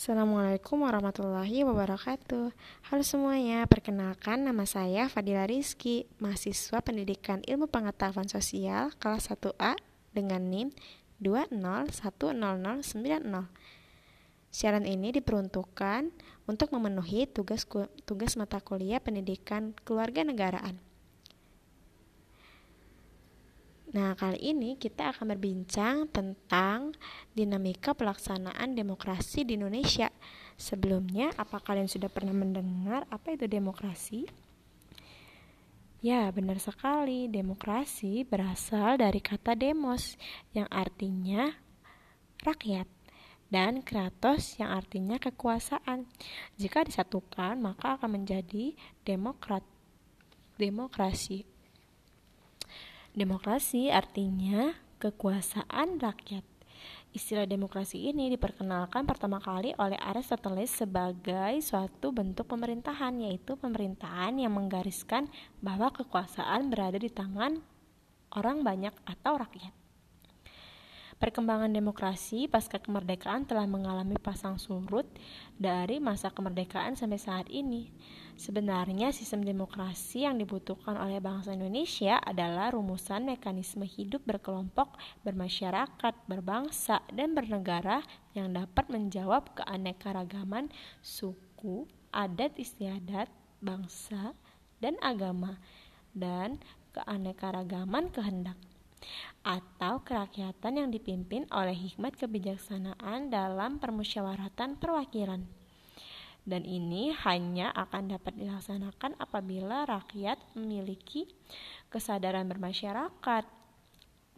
[0.00, 2.56] Assalamualaikum warahmatullahi wabarakatuh.
[2.88, 9.76] Halo semuanya, perkenalkan nama saya Fadila Rizky Mahasiswa Pendidikan Ilmu Pengetahuan Sosial kelas 1A
[10.16, 10.72] dengan NIM
[11.20, 12.32] 2010090
[14.48, 16.08] Siaran ini diperuntukkan
[16.48, 17.68] untuk memenuhi tugas,
[18.08, 20.80] tugas mata kuliah pendidikan keluarga negaraan
[23.90, 26.94] Nah, kali ini kita akan berbincang tentang
[27.34, 30.06] dinamika pelaksanaan demokrasi di Indonesia.
[30.54, 34.30] Sebelumnya, apa kalian sudah pernah mendengar apa itu demokrasi?
[36.00, 37.26] Ya, benar sekali.
[37.26, 40.14] Demokrasi berasal dari kata demos
[40.54, 41.50] yang artinya
[42.46, 42.86] rakyat
[43.50, 46.06] dan kratos yang artinya kekuasaan.
[46.54, 49.66] Jika disatukan, maka akan menjadi demokrat
[50.56, 51.42] demokrasi.
[53.10, 54.70] Demokrasi artinya
[55.02, 56.46] kekuasaan rakyat.
[57.10, 64.54] Istilah demokrasi ini diperkenalkan pertama kali oleh Aristoteles sebagai suatu bentuk pemerintahan, yaitu pemerintahan yang
[64.54, 65.26] menggariskan
[65.58, 67.58] bahwa kekuasaan berada di tangan
[68.38, 69.79] orang banyak atau rakyat.
[71.20, 75.04] Perkembangan demokrasi pasca kemerdekaan telah mengalami pasang surut
[75.52, 77.92] dari masa kemerdekaan sampai saat ini.
[78.40, 87.04] Sebenarnya sistem demokrasi yang dibutuhkan oleh bangsa Indonesia adalah rumusan mekanisme hidup berkelompok, bermasyarakat, berbangsa,
[87.12, 88.00] dan bernegara
[88.32, 90.72] yang dapat menjawab keanekaragaman
[91.04, 91.84] suku,
[92.16, 93.28] adat istiadat,
[93.60, 94.32] bangsa,
[94.80, 95.60] dan agama,
[96.16, 96.56] dan
[96.96, 98.56] keanekaragaman kehendak
[99.40, 105.44] atau kerakyatan yang dipimpin oleh hikmat kebijaksanaan dalam permusyawaratan perwakilan.
[106.44, 111.28] Dan ini hanya akan dapat dilaksanakan apabila rakyat memiliki
[111.92, 113.44] kesadaran bermasyarakat,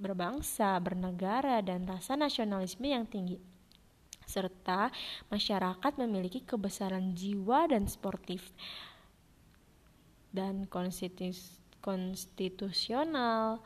[0.00, 3.36] berbangsa, bernegara, dan rasa nasionalisme yang tinggi
[4.30, 4.94] serta
[5.26, 8.54] masyarakat memiliki kebesaran jiwa dan sportif
[10.30, 10.70] dan
[11.82, 13.58] konstitusional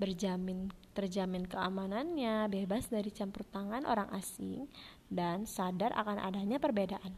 [0.00, 4.66] berjamin terjamin keamanannya, bebas dari campur tangan orang asing,
[5.06, 7.14] dan sadar akan adanya perbedaan.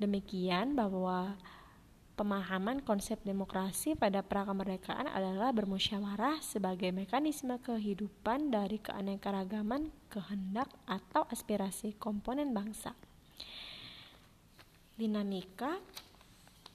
[0.00, 1.36] Demikian bahwa
[2.16, 11.92] pemahaman konsep demokrasi pada prakemerdekaan adalah bermusyawarah sebagai mekanisme kehidupan dari keanekaragaman kehendak atau aspirasi
[12.00, 12.96] komponen bangsa.
[14.96, 15.76] Dinamika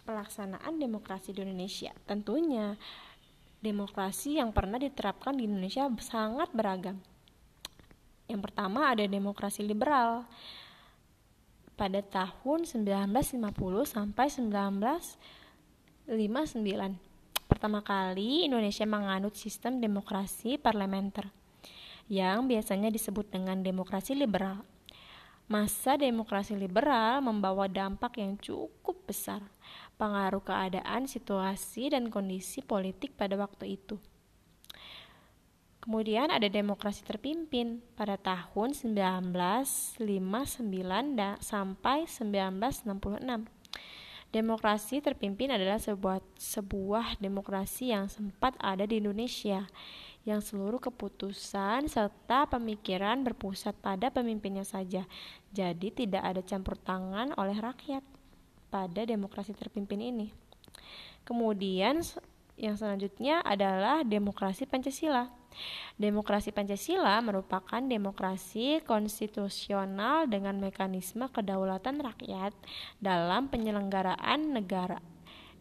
[0.05, 2.77] pelaksanaan demokrasi di Indonesia tentunya
[3.61, 6.97] demokrasi yang pernah diterapkan di Indonesia sangat beragam.
[8.25, 10.25] Yang pertama ada demokrasi liberal
[11.77, 16.09] pada tahun 1950 sampai 1959.
[17.45, 21.29] Pertama kali Indonesia menganut sistem demokrasi parlementer
[22.09, 24.65] yang biasanya disebut dengan demokrasi liberal.
[25.51, 29.43] Masa demokrasi liberal membawa dampak yang cukup besar
[30.01, 34.01] pengaruh keadaan, situasi, dan kondisi politik pada waktu itu.
[35.81, 40.01] Kemudian ada demokrasi terpimpin pada tahun 1959
[41.41, 43.45] sampai 1966.
[44.31, 49.65] Demokrasi terpimpin adalah sebuah, sebuah demokrasi yang sempat ada di Indonesia,
[50.21, 55.09] yang seluruh keputusan serta pemikiran berpusat pada pemimpinnya saja,
[55.49, 58.20] jadi tidak ada campur tangan oleh rakyat
[58.71, 60.27] pada demokrasi terpimpin ini.
[61.27, 61.99] Kemudian
[62.55, 65.27] yang selanjutnya adalah demokrasi Pancasila.
[65.99, 72.55] Demokrasi Pancasila merupakan demokrasi konstitusional dengan mekanisme kedaulatan rakyat
[73.03, 75.03] dalam penyelenggaraan negara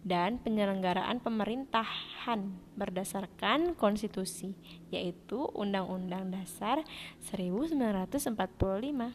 [0.00, 4.56] dan penyelenggaraan pemerintahan berdasarkan konstitusi,
[4.88, 6.81] yaitu Undang-Undang Dasar
[7.20, 9.12] 1945.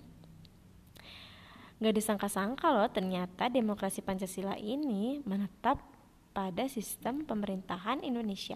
[1.76, 5.84] Gak disangka-sangka loh ternyata demokrasi Pancasila ini menetap
[6.32, 8.56] pada sistem pemerintahan Indonesia.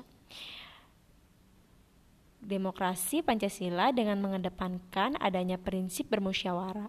[2.40, 6.88] Demokrasi Pancasila dengan mengedepankan adanya prinsip bermusyawarah.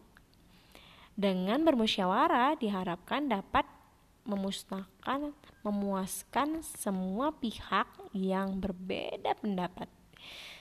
[1.18, 3.66] Dengan bermusyawarah diharapkan dapat
[4.22, 5.34] memusnahkan,
[5.66, 9.91] memuaskan semua pihak yang berbeda pendapat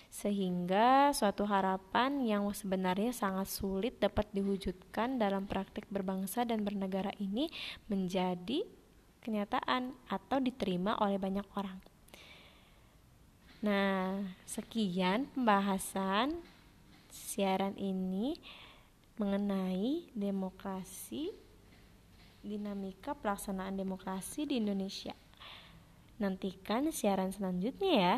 [0.09, 7.47] sehingga suatu harapan yang sebenarnya sangat sulit dapat diwujudkan dalam praktik berbangsa dan bernegara ini
[7.85, 8.65] menjadi
[9.21, 11.77] kenyataan atau diterima oleh banyak orang.
[13.61, 16.41] Nah, sekian pembahasan
[17.11, 18.39] siaran ini
[19.19, 21.29] mengenai demokrasi,
[22.39, 25.11] dinamika pelaksanaan demokrasi di Indonesia.
[26.23, 28.17] Nantikan siaran selanjutnya ya.